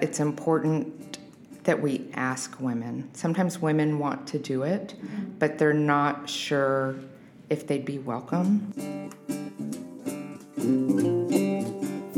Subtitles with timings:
[0.00, 1.18] it's important
[1.64, 3.10] that we ask women.
[3.12, 4.94] Sometimes women want to do it,
[5.38, 6.96] but they're not sure
[7.48, 8.72] if they'd be welcome.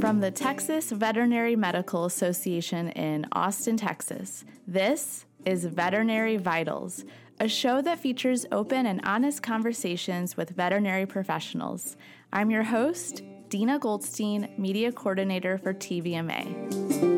[0.01, 7.05] From the Texas Veterinary Medical Association in Austin, Texas, this is Veterinary Vitals,
[7.41, 11.97] a show that features open and honest conversations with veterinary professionals.
[12.33, 17.12] I'm your host, Dina Goldstein, Media Coordinator for TVMA.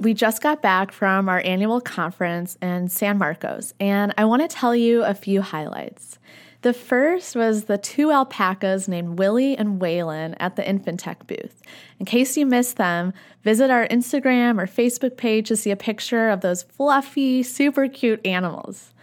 [0.00, 4.48] We just got back from our annual conference in San Marcos, and I want to
[4.48, 6.18] tell you a few highlights.
[6.62, 11.60] The first was the two alpacas named Willie and Waylon at the Infantech booth.
[11.98, 13.12] In case you missed them,
[13.44, 18.24] visit our Instagram or Facebook page to see a picture of those fluffy, super cute
[18.26, 18.94] animals.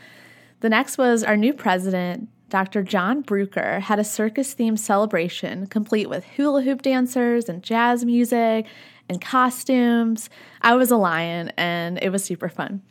[0.62, 2.82] The next was our new president, Dr.
[2.82, 8.66] John Bruker, had a circus themed celebration complete with hula hoop dancers and jazz music
[9.10, 10.30] and costumes.
[10.62, 12.82] I was a lion and it was super fun.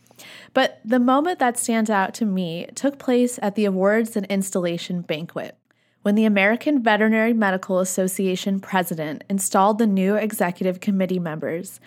[0.55, 5.03] But the moment that stands out to me took place at the awards and installation
[5.03, 5.57] banquet
[6.03, 11.81] when the American Veterinary Medical Association president installed the new executive committee members.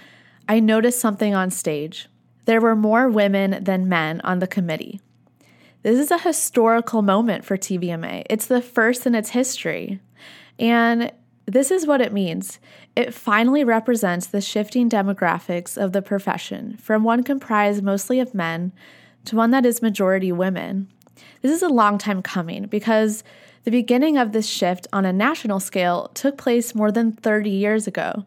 [0.48, 2.10] I noticed something on stage.
[2.44, 5.00] There were more women than men on the committee.
[5.84, 8.26] This is a historical moment for TVMA.
[8.30, 10.02] It's the first in its history.
[10.60, 11.14] And
[11.46, 12.60] this is what it means
[13.00, 18.74] it finally represents the shifting demographics of the profession from one comprised mostly of men
[19.24, 20.90] to one that is majority women.
[21.42, 23.24] This is a long time coming because
[23.64, 27.88] the beginning of this shift on a national scale took place more than 30 years
[27.88, 28.26] ago.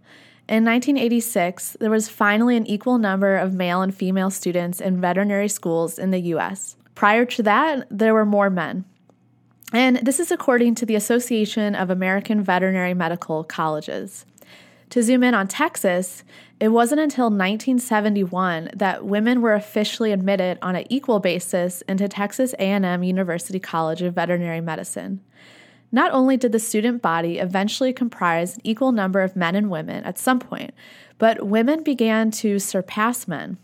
[0.48, 5.48] In 1986, there was finally an equal number of male and female students in veterinary
[5.48, 6.77] schools in the US.
[6.95, 8.87] Prior to that, there were more men.
[9.70, 14.25] And this is according to the Association of American Veterinary Medical Colleges.
[14.93, 16.23] To zoom in on Texas,
[16.61, 22.53] it wasn't until 1971 that women were officially admitted on an equal basis into Texas
[22.59, 25.22] A&M University College of Veterinary Medicine.
[25.93, 30.05] Not only did the student body eventually comprise an equal number of men and women
[30.05, 30.75] at some point,
[31.16, 33.56] but women began to surpass men.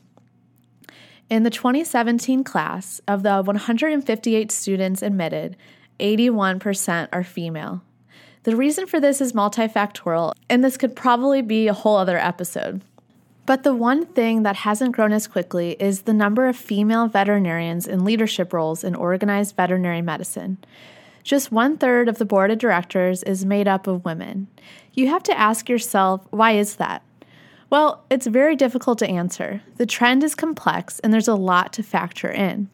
[1.28, 5.58] In the 2017 class, of the 158 students admitted,
[6.00, 7.82] 81% are female.
[8.44, 12.82] The reason for this is multifactorial, and this could probably be a whole other episode.
[13.46, 17.86] But the one thing that hasn't grown as quickly is the number of female veterinarians
[17.86, 20.58] in leadership roles in organized veterinary medicine.
[21.24, 24.48] Just one third of the board of directors is made up of women.
[24.92, 27.02] You have to ask yourself, why is that?
[27.70, 29.62] Well, it's very difficult to answer.
[29.76, 32.70] The trend is complex and there's a lot to factor in.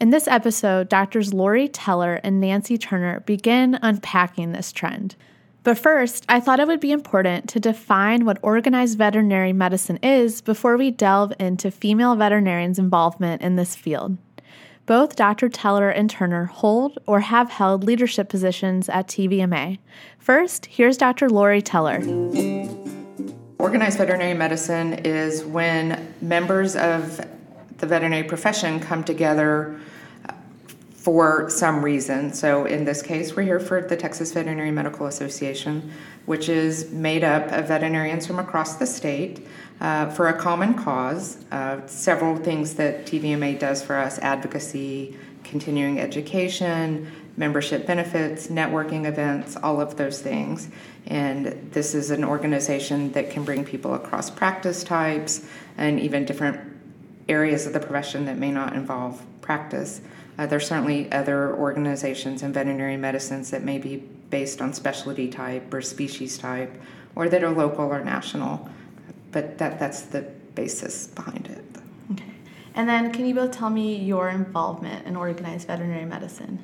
[0.00, 5.16] In this episode, doctors Lori Teller and Nancy Turner begin unpacking this trend.
[5.64, 10.40] But first, I thought it would be important to define what organized veterinary medicine is
[10.40, 14.16] before we delve into female veterinarians' involvement in this field.
[14.86, 15.48] Both Dr.
[15.48, 19.78] Teller and Turner hold or have held leadership positions at TVMA.
[20.20, 21.28] First, here's Dr.
[21.28, 21.96] Lori Teller.
[23.58, 27.20] Organized veterinary medicine is when members of
[27.78, 29.80] the veterinary profession come together
[30.94, 32.34] for some reason.
[32.34, 35.90] So, in this case, we're here for the Texas Veterinary Medical Association,
[36.26, 39.46] which is made up of veterinarians from across the state
[39.80, 41.38] uh, for a common cause.
[41.50, 49.56] Uh, several things that TVMA does for us advocacy, continuing education, membership benefits, networking events,
[49.56, 50.68] all of those things.
[51.06, 55.46] And this is an organization that can bring people across practice types
[55.78, 56.77] and even different
[57.28, 60.00] areas of the profession that may not involve practice.
[60.38, 63.96] Uh, there's certainly other organizations in veterinary medicines that may be
[64.30, 66.72] based on specialty type or species type,
[67.14, 68.68] or that are local or national.
[69.32, 70.22] But that, that's the
[70.54, 71.64] basis behind it.
[72.12, 72.32] Okay.
[72.74, 76.58] And then, can you both tell me your involvement in organized veterinary medicine?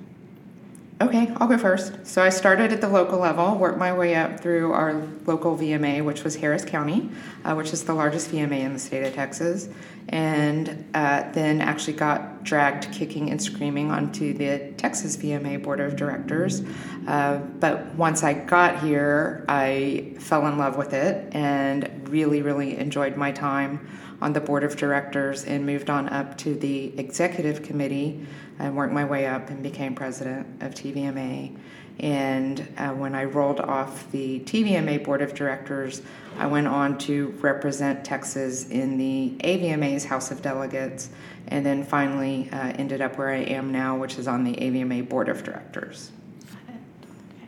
[1.00, 2.06] Okay, I'll go first.
[2.06, 4.94] So I started at the local level, worked my way up through our
[5.26, 7.10] local VMA, which was Harris County,
[7.44, 9.68] uh, which is the largest VMA in the state of Texas,
[10.08, 15.96] and uh, then actually got dragged kicking and screaming onto the Texas VMA Board of
[15.96, 16.62] Directors.
[17.06, 22.76] Uh, but once I got here, I fell in love with it and really, really
[22.76, 23.88] enjoyed my time
[24.24, 28.26] on the Board of Directors and moved on up to the Executive Committee
[28.58, 31.54] and worked my way up and became president of TVMA.
[32.00, 36.00] And uh, when I rolled off the TVMA board of directors,
[36.38, 41.10] I went on to represent Texas in the AVMA's House of Delegates,
[41.48, 45.06] and then finally uh, ended up where I am now, which is on the AVMA
[45.06, 46.10] board of directors.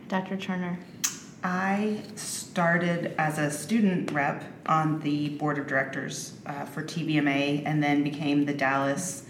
[0.07, 0.37] Dr.
[0.37, 0.77] Turner.
[1.43, 7.81] I started as a student rep on the board of directors uh, for TVMA and
[7.81, 9.25] then became the Dallas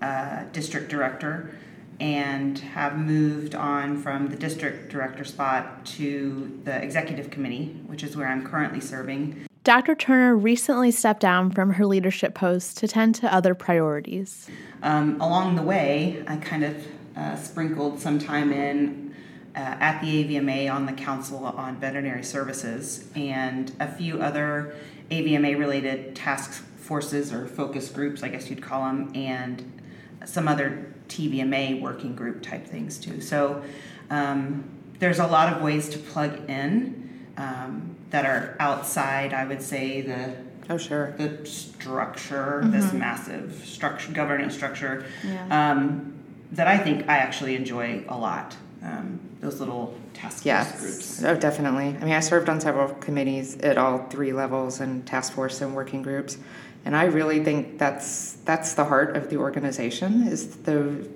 [0.00, 1.54] uh, district director
[2.00, 8.16] and have moved on from the district director spot to the executive committee, which is
[8.16, 9.46] where I'm currently serving.
[9.62, 9.94] Dr.
[9.94, 14.48] Turner recently stepped down from her leadership post to tend to other priorities.
[14.82, 19.09] Um, along the way, I kind of uh, sprinkled some time in
[19.54, 24.74] uh, at the AVMA on the Council on Veterinary Services and a few other
[25.10, 29.80] AVMA related task forces or focus groups, I guess you'd call them, and
[30.24, 33.20] some other TVMA working group type things too.
[33.20, 33.62] So
[34.10, 34.64] um,
[34.98, 40.00] there's a lot of ways to plug in um, that are outside, I would say,
[40.02, 40.36] the
[40.68, 41.14] Oh, sure.
[41.18, 45.72] the structure, this massive structure, governance structure, Yeah.
[45.72, 46.12] um,
[46.52, 48.56] that I think I actually enjoy a lot.
[48.82, 50.80] Um, those little task force Yes.
[50.80, 51.24] groups.
[51.24, 51.96] Oh, definitely.
[52.00, 55.74] I mean, I served on several committees at all three levels and task force and
[55.74, 56.38] working groups.
[56.84, 61.06] And I really think that's that's the heart of the organization is the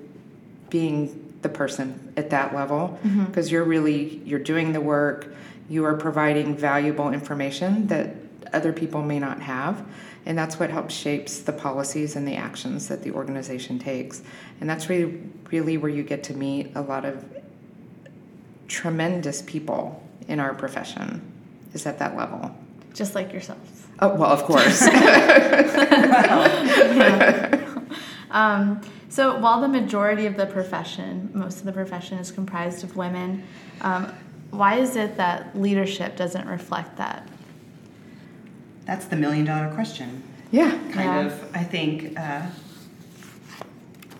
[0.69, 5.33] being the person at that level because you're really you're doing the work,
[5.69, 8.15] you are providing valuable information that
[8.53, 9.83] other people may not have.
[10.27, 14.21] And that's what helps shapes the policies and the actions that the organization takes.
[14.61, 15.19] And that's really
[15.51, 17.25] really where you get to meet a lot of
[18.67, 21.21] tremendous people in our profession
[21.73, 22.55] is at that level.
[22.93, 23.83] Just like yourselves.
[23.99, 24.81] Oh, well, of course.
[28.31, 32.97] Um, so while the majority of the profession, most of the profession is comprised of
[32.97, 33.43] women,
[33.79, 34.11] um,
[34.51, 37.25] why is it that leadership doesn't reflect that?
[38.85, 40.21] That's the million dollar question.
[40.51, 40.71] yeah.
[40.91, 41.25] Kind Yeah.
[41.27, 42.19] of, I think.
[42.19, 42.47] Uh,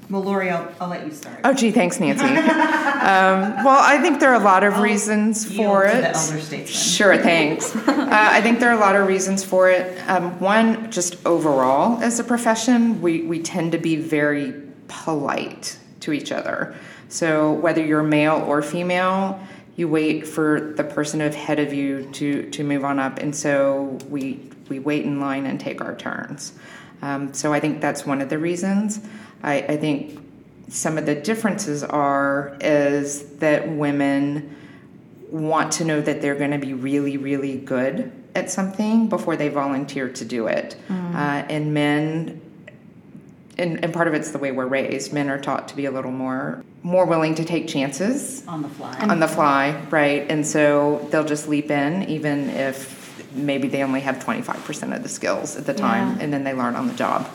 [0.10, 1.40] well, Lori, I'll, I'll let you start.
[1.44, 2.26] Oh, gee, thanks, Nancy.
[2.26, 6.68] um, well, I think there are a lot of reasons Yield for it.
[6.68, 7.76] Sure, thanks.
[7.88, 9.98] uh, I think there are a lot of reasons for it.
[10.08, 14.54] Um, one, just overall, as a profession, we, we tend to be very
[14.88, 16.76] polite to each other.
[17.10, 19.40] So, whether you're male or female,
[19.76, 23.18] you wait for the person ahead of you to, to move on up.
[23.18, 26.54] And so, we, we wait in line and take our turns.
[27.02, 29.00] Um, so, I think that's one of the reasons.
[29.44, 30.20] I, I think
[30.70, 34.56] some of the differences are is that women
[35.30, 39.50] want to know that they're going to be really, really good at something before they
[39.50, 40.76] volunteer to do it.
[40.90, 42.42] Uh, and men,
[43.58, 45.14] and, and part of it's the way we're raised.
[45.14, 48.70] Men are taught to be a little more more willing to take chances On the
[48.70, 48.96] fly.
[49.00, 50.30] on the fly, right?
[50.30, 53.04] And so they'll just leap in, even if
[53.34, 56.24] maybe they only have 25% of the skills at the time, Yeah.
[56.24, 57.28] and then they learn on the job.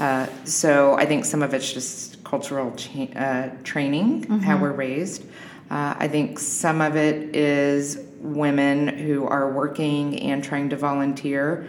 [0.00, 5.24] Uh, so I think some of it's just cultural cha- uh, training, how we're raised.
[5.70, 11.68] Uh, I think some of it is women who are working and trying to volunteer.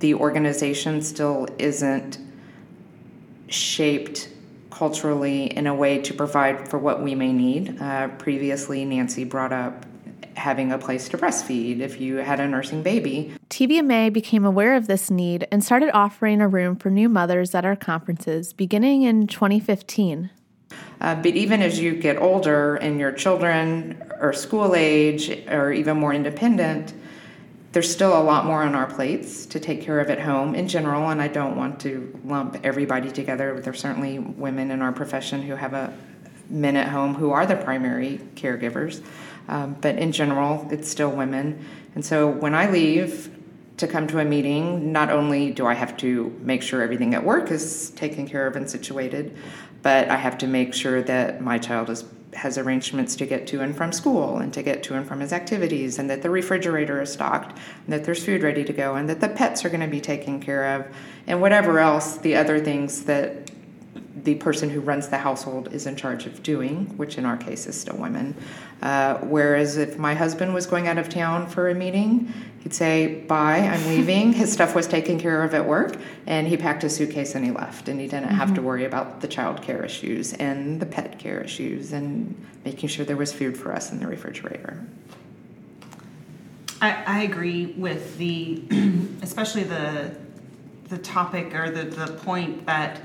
[0.00, 2.18] The organization still isn't
[3.48, 4.28] shaped
[4.70, 7.80] culturally in a way to provide for what we may need.
[7.80, 9.86] Uh, previously, Nancy brought up
[10.36, 13.32] having a place to breastfeed if you had a nursing baby.
[13.50, 17.64] TVMA became aware of this need and started offering a room for new mothers at
[17.64, 20.30] our conferences beginning in 2015.
[21.00, 25.96] Uh, but even as you get older and your children are school age or even
[25.96, 26.94] more independent,
[27.72, 30.68] there's still a lot more on our plates to take care of at home in
[30.68, 31.08] general.
[31.10, 33.58] And I don't want to lump everybody together.
[33.60, 35.92] There's certainly women in our profession who have a
[36.50, 39.02] men at home who are the primary caregivers.
[39.48, 41.64] Um, but in general, it's still women.
[41.94, 43.30] And so when I leave
[43.78, 47.24] to come to a meeting, not only do I have to make sure everything at
[47.24, 49.36] work is taken care of and situated,
[49.82, 53.60] but I have to make sure that my child is, has arrangements to get to
[53.60, 57.02] and from school and to get to and from his activities, and that the refrigerator
[57.02, 59.80] is stocked, and that there's food ready to go, and that the pets are going
[59.80, 60.86] to be taken care of,
[61.26, 63.50] and whatever else the other things that
[64.16, 67.66] the person who runs the household is in charge of doing, which in our case
[67.66, 68.34] is still women.
[68.82, 73.20] Uh, whereas if my husband was going out of town for a meeting, he'd say,
[73.26, 74.32] Bye, I'm leaving.
[74.32, 77.50] His stuff was taken care of at work, and he packed his suitcase and he
[77.50, 77.88] left.
[77.88, 81.40] And he didn't have to worry about the child care issues and the pet care
[81.40, 84.84] issues and making sure there was food for us in the refrigerator.
[86.82, 88.62] I, I agree with the,
[89.22, 90.16] especially the,
[90.88, 93.00] the topic or the, the point that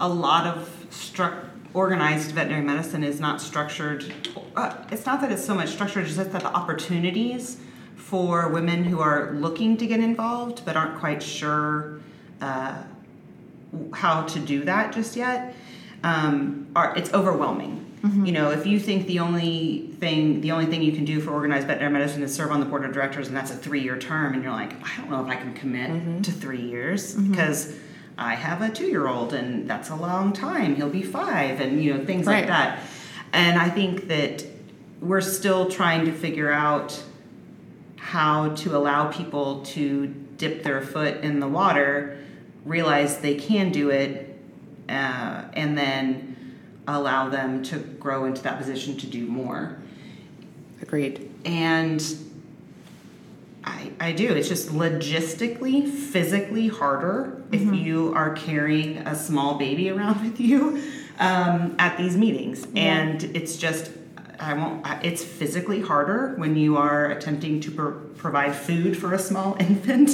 [0.00, 4.12] a lot of struc- organized veterinary medicine is not structured.
[4.56, 7.58] Uh, it's not that it's so much structured, it's just that the opportunities
[7.96, 12.00] for women who are looking to get involved but aren't quite sure
[12.40, 12.82] uh,
[13.92, 15.54] how to do that just yet
[16.04, 17.80] um, are it's overwhelming.
[18.26, 21.30] You know, if you think the only thing the only thing you can do for
[21.30, 23.98] organized veterinary medicine is serve on the board of directors and that's a three year
[23.98, 27.74] term, and you're like, I don't know if I can commit to three years because
[28.16, 30.76] I have a two year old and that's a long time.
[30.76, 32.38] He'll be five, and you know things Right.
[32.40, 32.80] like that.
[33.32, 34.44] And I think that
[35.00, 37.02] we're still trying to figure out
[37.96, 40.06] how to allow people to
[40.36, 42.18] dip their foot in the water,
[42.64, 44.38] realize they can do it,
[44.88, 46.36] uh, and then
[46.86, 49.78] allow them to grow into that position to do more.
[50.82, 51.30] Agreed.
[51.44, 52.00] And
[53.64, 54.32] I, I do.
[54.34, 60.82] It's just logistically, physically harder if you are carrying a small baby around with you
[61.18, 62.66] um, at these meetings.
[62.76, 63.90] And it's just,
[64.38, 69.18] I won't, it's physically harder when you are attempting to pro- provide food for a
[69.18, 70.10] small infant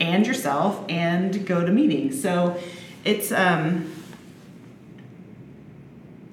[0.00, 2.20] and yourself and go to meetings.
[2.22, 2.60] So
[3.04, 3.90] it's, um,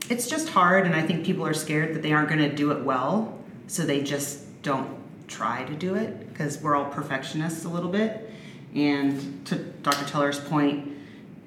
[0.09, 2.71] it's just hard and i think people are scared that they aren't going to do
[2.71, 5.00] it well so they just don't
[5.31, 8.29] try to do it because we're all perfectionists a little bit
[8.75, 10.91] and to dr teller's point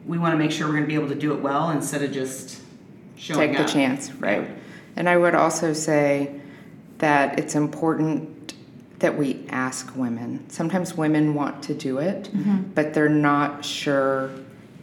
[0.07, 2.03] we want to make sure we're going to be able to do it well instead
[2.03, 2.61] of just
[3.17, 3.71] showing Take the up.
[3.71, 4.49] chance, right?
[4.97, 6.41] And I would also say
[6.99, 8.55] that it's important
[9.00, 10.49] that we ask women.
[10.49, 12.62] Sometimes women want to do it, mm-hmm.
[12.75, 14.31] but they're not sure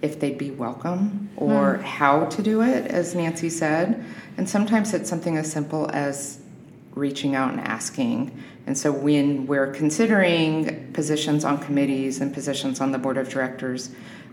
[0.01, 1.84] if they'd be welcome or mm-hmm.
[1.84, 4.03] how to do it, as Nancy said.
[4.38, 6.39] And sometimes it's something as simple as
[6.93, 8.43] reaching out and asking.
[8.67, 13.89] And so when we're considering positions on committees and positions on the board of directors,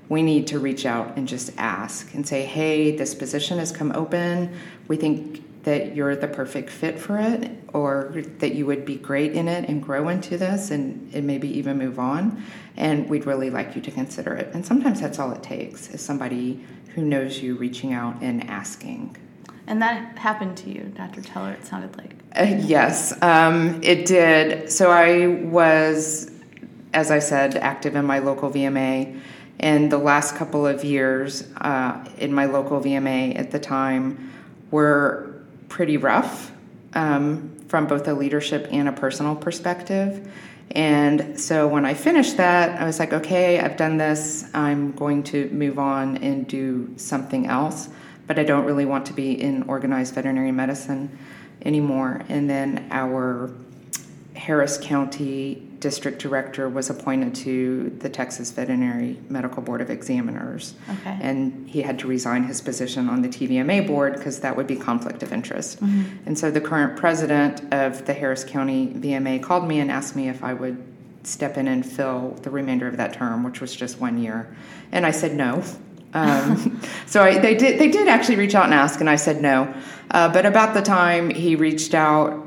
[0.08, 3.92] we need to reach out and just ask and say, hey, this position has come
[3.92, 4.54] open.
[4.86, 9.32] We think that you're the perfect fit for it, or that you would be great
[9.32, 12.42] in it and grow into this and, and maybe even move on.
[12.76, 14.54] And we'd really like you to consider it.
[14.54, 19.16] And sometimes that's all it takes is somebody who knows you reaching out and asking.
[19.68, 21.20] And that happened to you, Dr.
[21.20, 22.14] Teller, it sounded like.
[22.34, 24.72] Uh, yes, um, it did.
[24.72, 26.30] So I was,
[26.94, 29.20] as I said, active in my local VMA.
[29.60, 34.32] And the last couple of years uh, in my local VMA at the time
[34.70, 36.50] were pretty rough
[36.94, 40.32] um, from both a leadership and a personal perspective.
[40.70, 44.48] And so when I finished that, I was like, okay, I've done this.
[44.54, 47.90] I'm going to move on and do something else.
[48.28, 51.18] But I don't really want to be in organized veterinary medicine
[51.64, 52.23] anymore.
[52.28, 53.50] And then our
[54.35, 60.75] Harris County District Director was appointed to the Texas Veterinary Medical Board of Examiners.
[60.88, 61.18] Okay.
[61.20, 64.76] And he had to resign his position on the TVMA board because that would be
[64.76, 65.80] conflict of interest.
[65.80, 66.26] Mm-hmm.
[66.26, 70.28] And so the current president of the Harris County VMA called me and asked me
[70.28, 70.82] if I would
[71.25, 74.54] step in and fill the remainder of that term, which was just one year.
[74.92, 75.62] And I said no.
[76.14, 77.78] Um, so I, they did.
[77.78, 79.72] They did actually reach out and ask, and I said no.
[80.10, 82.44] Uh, but about the time he reached out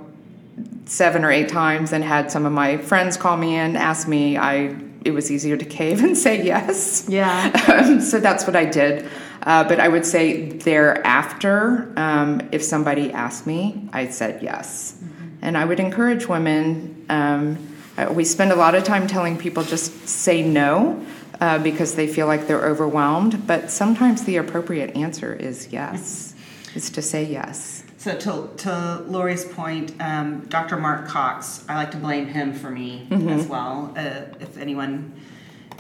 [0.86, 4.38] seven or eight times and had some of my friends call me in, ask me,
[4.38, 7.06] I it was easier to cave and say yes.
[7.08, 7.50] Yeah.
[7.72, 9.10] Um, so that's what I did.
[9.44, 15.02] Uh, but I would say thereafter, um, if somebody asked me, I said yes.
[15.42, 17.06] And I would encourage women.
[17.10, 21.04] Um, uh, we spend a lot of time telling people just say no
[21.42, 23.46] uh, because they feel like they're overwhelmed.
[23.46, 26.36] But sometimes the appropriate answer is yes.
[26.76, 27.84] Is to say yes.
[27.98, 30.78] So to, to Lori's point, um, Dr.
[30.78, 33.94] Mark Cox, I like to blame him for me as well.
[33.96, 35.14] Uh, if anyone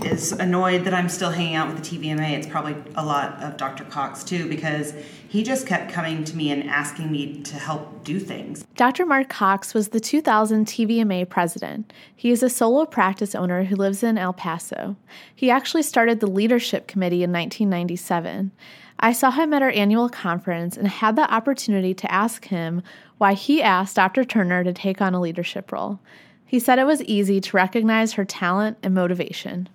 [0.03, 3.58] is annoyed that I'm still hanging out with the TVMA, it's probably a lot of
[3.58, 3.84] Dr.
[3.86, 4.93] Cox too, because
[5.27, 8.65] he just kept coming to me and asking me to help do things.
[8.75, 9.05] Dr.
[9.05, 11.93] Mark Cox was the 2000 TVMA president.
[12.15, 14.96] He is a solo practice owner who lives in El Paso.
[15.34, 18.51] He actually started the leadership committee in 1997.
[19.00, 22.84] I saw him at our annual conference and had the opportunity to ask him
[23.17, 24.24] why he asked Dr.
[24.24, 26.00] Turner to take on a leadership role.
[26.51, 29.70] He said it was easy to recognize her talent and motivation.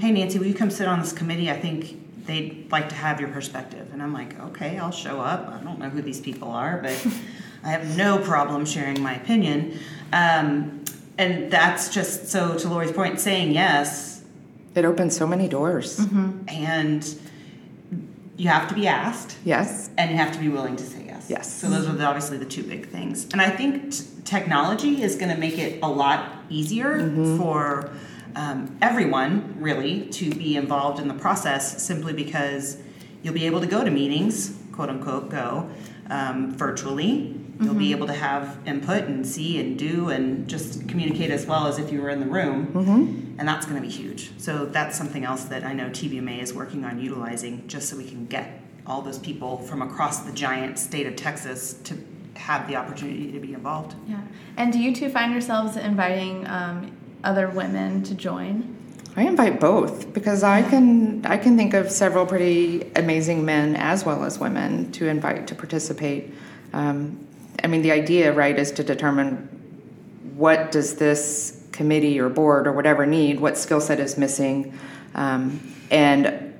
[0.00, 1.48] Hey, Nancy, will you come sit on this committee?
[1.52, 3.90] I think they'd like to have your perspective.
[3.92, 5.46] And I'm like, okay, I'll show up.
[5.48, 7.06] I don't know who these people are, but
[7.62, 9.78] I have no problem sharing my opinion.
[10.12, 10.84] Um,
[11.16, 14.24] and that's just so, to Lori's point, saying yes
[14.74, 16.00] It opens so many doors.
[16.48, 17.08] and
[18.36, 19.90] you have to be asked Yes.
[19.96, 21.60] and you have to be willing to say yes.
[21.60, 23.26] So those are obviously the two big things.
[23.32, 26.98] And I think t- technology is going to make it a lot easier
[27.36, 27.90] for
[28.34, 32.78] um, everyone really to be involved in the process simply because
[33.22, 35.70] you'll be able to go to meetings, quote unquote, go
[36.10, 37.34] um, virtually.
[37.58, 41.66] You'll be able to have input and see and do and just communicate as well
[41.66, 42.70] as if you were in the room.
[43.38, 44.30] And that's going to be huge.
[44.38, 48.04] So that's something else that I know TVMA is working on utilizing just so we
[48.06, 51.98] can get all those people from across the giant state of Texas to
[52.34, 53.94] have the opportunity to be involved.
[54.06, 54.20] Yeah.
[54.56, 58.76] And do you two find yourselves inviting um, other women to join?
[59.16, 64.04] I invite both because I can I can think of several pretty amazing men as
[64.04, 66.34] well as women to invite to participate.
[66.74, 67.26] Um,
[67.64, 69.48] I mean, the idea, right, is to determine
[70.36, 74.78] what does this committee or board or whatever need, what skill set is missing,
[75.14, 76.54] um, and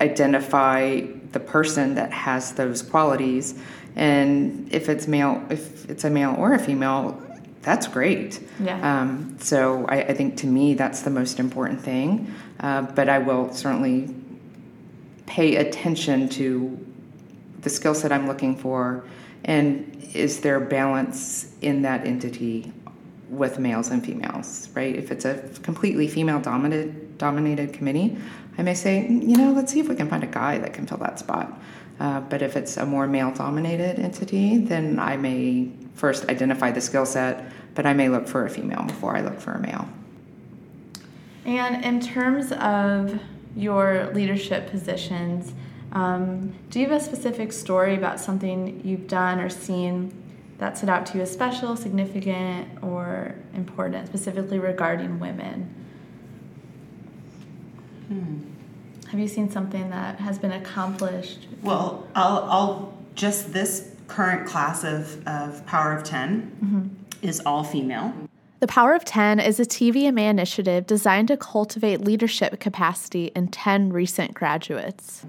[0.00, 3.54] identify the person that has those qualities.
[3.96, 7.22] And if it's male, if it's a male or a female,
[7.62, 8.40] that's great.
[8.60, 9.00] Yeah.
[9.00, 12.34] Um, so I, I, think to me that's the most important thing.
[12.60, 14.14] Uh, but I will certainly
[15.26, 16.86] pay attention to
[17.60, 19.04] the skill set I'm looking for,
[19.44, 22.72] and is there balance in that entity
[23.28, 24.94] with males and females, right?
[24.96, 28.16] If it's a completely female dominated dominated committee,
[28.58, 30.86] I may say, you know, let's see if we can find a guy that can
[30.86, 31.60] fill that spot.
[32.00, 36.80] Uh, but if it's a more male dominated entity, then I may first identify the
[36.80, 39.88] skill set, but I may look for a female before I look for a male.
[41.44, 43.18] And in terms of
[43.56, 45.52] your leadership positions,
[45.92, 50.12] um, do you have a specific story about something you've done or seen
[50.58, 55.74] that stood out to you as special, significant, or important, specifically regarding women?
[58.08, 58.40] Hmm.
[59.10, 61.46] Have you seen something that has been accomplished?
[61.62, 67.26] Well, I'll, I'll just this current class of, of Power of 10 mm-hmm.
[67.26, 68.12] is all female.
[68.60, 73.92] The Power of 10 is a TVMA initiative designed to cultivate leadership capacity in 10
[73.92, 75.24] recent graduates.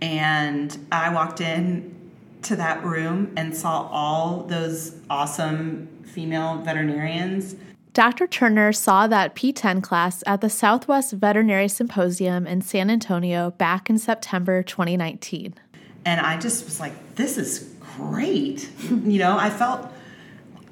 [0.00, 1.94] And I walked in
[2.42, 7.56] to that room and saw all those awesome female veterinarians.
[7.92, 8.28] Dr.
[8.28, 13.98] Turner saw that P10 class at the Southwest Veterinary Symposium in San Antonio back in
[13.98, 15.54] September 2019.
[16.04, 18.70] And I just was like, this is great.
[18.90, 19.90] you know, I felt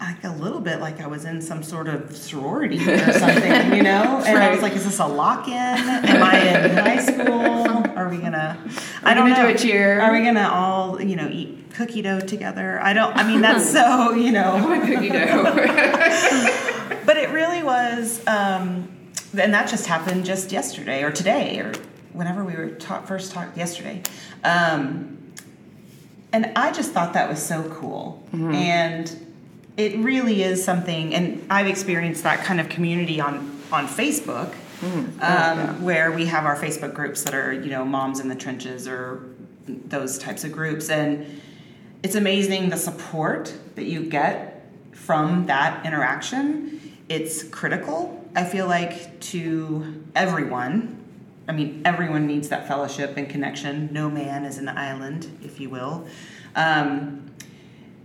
[0.01, 3.83] like a little bit like I was in some sort of sorority or something, you
[3.83, 4.23] know?
[4.25, 4.49] And right.
[4.49, 5.55] I was like, is this a lock in?
[5.55, 7.99] Am I in high school?
[7.99, 8.57] Are we gonna
[9.03, 9.49] I don't know.
[9.49, 10.01] do a cheer?
[10.01, 12.81] Are we gonna all, you know, eat cookie dough together?
[12.81, 16.75] I don't I mean that's so, you know cookie dough.
[17.29, 18.89] It really was um,
[19.37, 21.73] and that just happened just yesterday or today or
[22.13, 24.03] whenever we were ta- first talked yesterday.
[24.45, 25.19] Um,
[26.33, 28.23] and I just thought that was so cool.
[28.33, 28.55] Mm-hmm.
[28.55, 29.27] And
[29.77, 34.99] it really is something, and I've experienced that kind of community on on Facebook, mm-hmm.
[34.99, 35.73] um, yeah.
[35.75, 39.23] where we have our Facebook groups that are you know moms in the trenches or
[39.67, 41.41] those types of groups, and
[42.03, 46.78] it's amazing the support that you get from that interaction.
[47.09, 48.29] It's critical.
[48.35, 50.95] I feel like to everyone.
[51.49, 53.89] I mean, everyone needs that fellowship and connection.
[53.93, 56.07] No man is an island, if you will.
[56.55, 57.29] Um,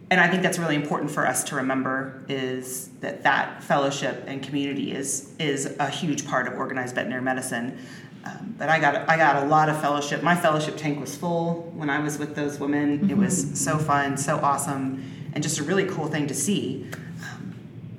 [0.09, 4.43] and I think that's really important for us to remember is that that fellowship and
[4.43, 7.77] community is is a huge part of organized veterinary medicine.
[8.23, 10.21] Um, but I got I got a lot of fellowship.
[10.21, 12.99] My fellowship tank was full when I was with those women.
[12.99, 13.09] Mm-hmm.
[13.09, 13.55] It was mm-hmm.
[13.55, 16.87] so fun, so awesome, and just a really cool thing to see.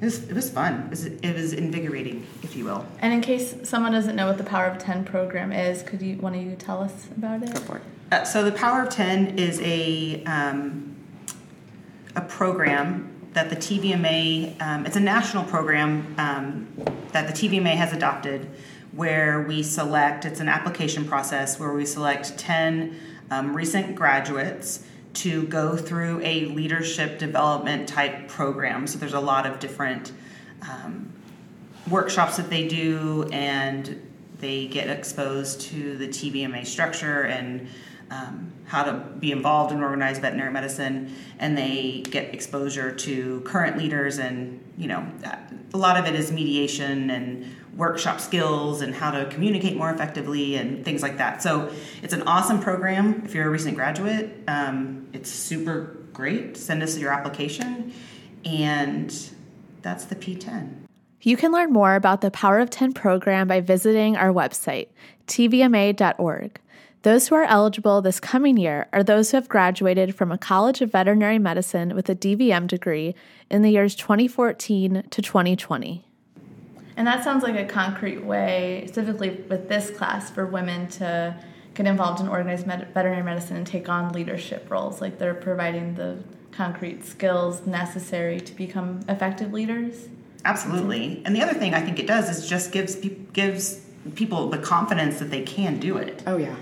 [0.00, 0.84] It was, it was fun.
[0.84, 2.84] It was, it was invigorating, if you will.
[3.00, 6.16] And in case someone doesn't know what the Power of Ten program is, could you
[6.16, 7.54] one of you tell us about it?
[7.54, 7.82] Go for it.
[8.12, 10.94] Uh, so the Power of Ten is a um,
[12.16, 16.68] a program that the TVMA, um, it's a national program um,
[17.12, 18.48] that the TVMA has adopted
[18.92, 22.96] where we select, it's an application process where we select 10
[23.30, 28.86] um, recent graduates to go through a leadership development type program.
[28.86, 30.12] So there's a lot of different
[30.62, 31.12] um,
[31.88, 34.00] workshops that they do, and
[34.38, 37.68] they get exposed to the TVMA structure and
[38.10, 43.78] um, how to be involved in organized veterinary medicine, and they get exposure to current
[43.78, 45.06] leaders, and you know,
[45.72, 50.56] a lot of it is mediation and workshop skills and how to communicate more effectively
[50.56, 51.42] and things like that.
[51.42, 53.22] So it's an awesome program.
[53.24, 56.56] If you're a recent graduate, um, it's super great.
[56.56, 57.92] Send us your application,
[58.44, 59.12] and
[59.82, 60.84] that's the P10.
[61.22, 64.88] You can learn more about the Power of 10 program by visiting our website,
[65.26, 66.60] tvma.org.
[67.02, 70.80] Those who are eligible this coming year are those who have graduated from a College
[70.80, 73.14] of Veterinary Medicine with a DVM degree
[73.50, 76.04] in the years 2014 to 2020.
[76.96, 81.36] And that sounds like a concrete way, specifically with this class, for women to
[81.74, 85.00] get involved in organized med- veterinary medicine and take on leadership roles.
[85.00, 90.08] Like they're providing the concrete skills necessary to become effective leaders.
[90.44, 91.22] Absolutely.
[91.24, 93.80] And the other thing I think it does is just gives pe- gives
[94.14, 96.22] people the confidence that they can do it.
[96.26, 96.54] Oh yeah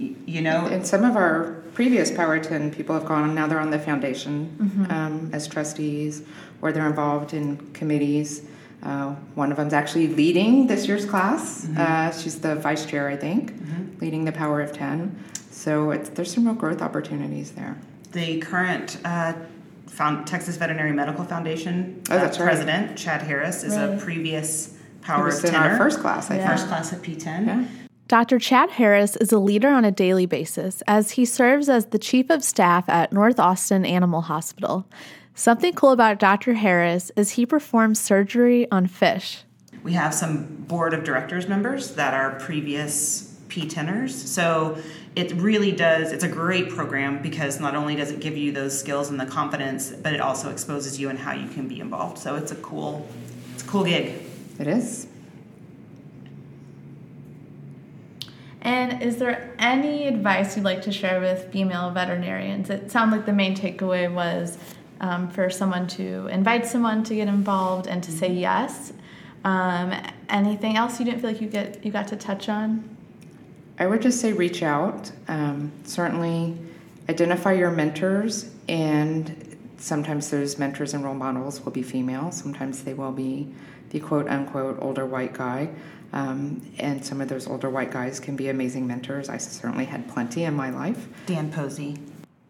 [0.00, 3.34] you know, and some of our previous Power of Ten people have gone.
[3.34, 4.92] Now they're on the foundation mm-hmm.
[4.92, 6.22] um, as trustees,
[6.62, 8.42] or they're involved in committees.
[8.82, 11.66] Uh, one of them's actually leading this year's class.
[11.66, 11.76] Mm-hmm.
[11.78, 13.98] Uh, she's the vice chair, I think, mm-hmm.
[14.00, 15.22] leading the Power of Ten.
[15.50, 17.76] So there's some real growth opportunities there.
[18.12, 19.34] The current uh,
[19.88, 22.96] Found, Texas Veterinary Medical Foundation oh, that's uh, president, right.
[22.96, 25.54] Chad Harris, is a previous Power of Ten.
[25.54, 26.48] our first class, I yeah.
[26.48, 27.46] First class of P10.
[27.46, 27.64] Yeah.
[28.06, 28.38] Dr.
[28.38, 32.30] Chad Harris is a leader on a daily basis as he serves as the chief
[32.30, 34.86] of staff at North Austin Animal Hospital.
[35.40, 36.52] Something cool about Dr.
[36.52, 39.42] Harris is he performs surgery on fish.
[39.82, 44.10] We have some board of directors members that are previous P10ers.
[44.10, 44.76] So
[45.16, 48.78] it really does, it's a great program because not only does it give you those
[48.78, 52.18] skills and the confidence, but it also exposes you and how you can be involved.
[52.18, 53.08] So it's a cool,
[53.54, 54.20] it's a cool gig.
[54.58, 55.06] It is.
[58.60, 62.68] And is there any advice you'd like to share with female veterinarians?
[62.68, 64.58] It sounds like the main takeaway was
[65.00, 68.38] um, for someone to invite someone to get involved and to say mm-hmm.
[68.38, 68.92] yes.
[69.44, 69.94] Um,
[70.28, 72.96] anything else you didn't feel like you get you got to touch on?
[73.78, 75.10] I would just say reach out.
[75.28, 76.58] Um, certainly,
[77.08, 82.30] identify your mentors, and sometimes those mentors and role models will be female.
[82.30, 83.52] Sometimes they will be
[83.90, 85.70] the quote unquote older white guy.
[86.12, 89.28] Um, and some of those older white guys can be amazing mentors.
[89.28, 91.08] I certainly had plenty in my life.
[91.26, 91.96] Dan Posey.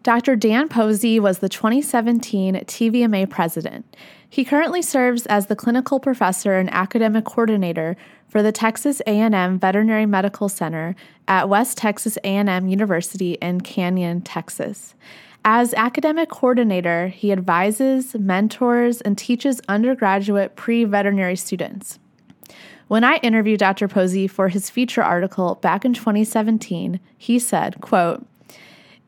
[0.03, 0.35] Dr.
[0.35, 3.97] Dan Posey was the 2017 TVMA president.
[4.31, 10.07] He currently serves as the clinical professor and academic coordinator for the Texas A&M Veterinary
[10.07, 10.97] Medical Center
[11.29, 14.95] at West Texas A&M University in Canyon, Texas.
[15.45, 21.99] As academic coordinator, he advises, mentors, and teaches undergraduate pre-veterinary students.
[22.89, 23.87] When I interviewed Dr.
[23.87, 28.27] Posey for his feature article back in 2017, he said, quote,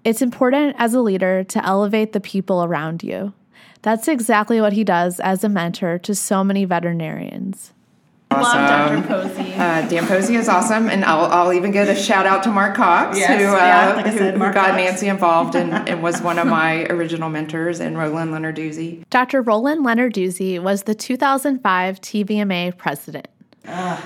[0.05, 3.33] it's important as a leader to elevate the people around you.
[3.83, 7.73] That's exactly what he does as a mentor to so many veterinarians.
[8.31, 8.63] Awesome.
[8.63, 9.09] Love Dr.
[9.09, 9.53] Posey.
[9.55, 12.75] Uh, Dan Posey is awesome, and I'll, I'll, even get a shout out to Mark
[12.75, 14.77] Cox, yes, who, uh, yeah, like said, who, who got Cox.
[14.77, 19.03] Nancy involved and, and, was one of my original mentors, and Roland Lenarduzzi.
[19.11, 19.43] Dr.
[19.43, 23.29] Roland Lenarduzzi was the 2005 TVMA president.
[23.67, 24.01] Uh,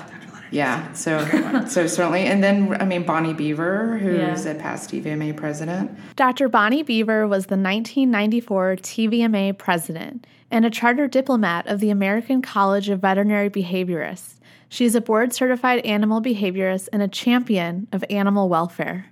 [0.51, 1.19] yeah, so
[1.67, 4.51] so certainly, and then I mean Bonnie Beaver, who's yeah.
[4.51, 5.91] a past TVMA president.
[6.15, 6.47] Dr.
[6.49, 12.89] Bonnie Beaver was the 1994 TVMA president and a charter diplomate of the American College
[12.89, 14.35] of Veterinary Behaviorists.
[14.69, 19.07] She is a board certified animal behaviorist and a champion of animal welfare.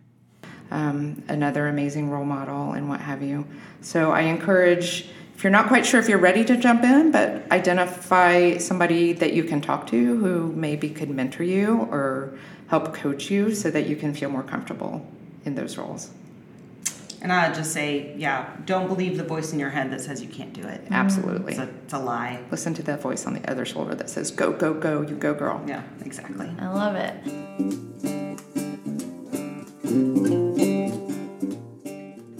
[0.71, 3.45] Um, another amazing role model and what have you.
[3.81, 7.51] So I encourage if you're not quite sure if you're ready to jump in, but
[7.51, 13.29] identify somebody that you can talk to who maybe could mentor you or help coach
[13.29, 15.05] you so that you can feel more comfortable
[15.43, 16.11] in those roles.
[17.21, 20.29] And I'd just say, yeah, don't believe the voice in your head that says you
[20.29, 20.81] can't do it.
[20.91, 21.53] Absolutely.
[21.53, 22.39] It's a, it's a lie.
[22.51, 25.33] Listen to that voice on the other shoulder that says, go, go, go, you go,
[25.33, 25.61] girl.
[25.67, 26.49] Yeah, exactly.
[26.59, 27.15] I love it.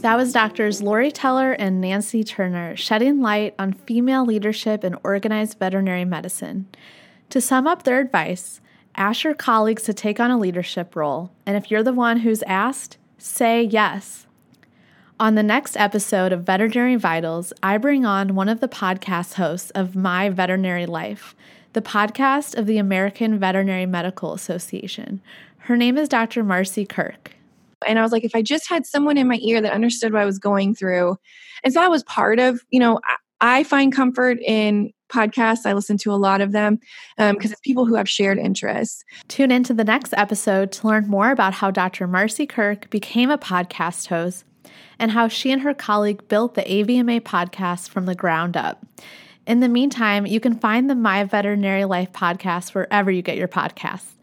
[0.06, 5.58] That was doctors Lori Teller and Nancy Turner shedding light on female leadership in organized
[5.58, 6.68] veterinary medicine.
[7.32, 8.62] To sum up their advice,
[8.96, 12.44] ask your colleagues to take on a leadership role, and if you're the one who's
[12.44, 14.28] asked, say yes.
[15.20, 19.72] On the next episode of Veterinary Vitals, I bring on one of the podcast hosts
[19.72, 21.36] of My Veterinary Life,
[21.74, 25.20] the podcast of the American Veterinary Medical Association.
[25.62, 26.44] Her name is Dr.
[26.44, 27.35] Marcy Kirk.
[27.86, 30.22] And I was like, if I just had someone in my ear that understood what
[30.22, 31.18] I was going through.
[31.64, 35.66] And so that was part of, you know, I, I find comfort in podcasts.
[35.66, 36.80] I listen to a lot of them
[37.18, 39.04] because um, it's people who have shared interests.
[39.28, 42.08] Tune into the next episode to learn more about how Dr.
[42.08, 44.46] Marcy Kirk became a podcast host
[45.00, 48.86] and how she and her colleague built the AVMA podcast from the ground up.
[49.46, 53.48] In the meantime, you can find the My Veterinary Life podcast wherever you get your
[53.48, 54.14] podcasts.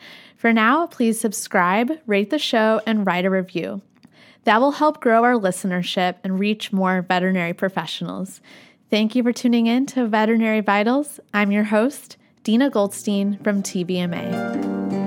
[0.43, 3.81] For now, please subscribe, rate the show, and write a review.
[4.43, 8.41] That will help grow our listenership and reach more veterinary professionals.
[8.91, 11.21] Thank you for tuning in to Veterinary Vitals.
[11.33, 15.02] I'm your host, Dina Goldstein from TVMA.